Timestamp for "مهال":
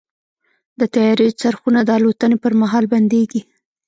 2.61-2.85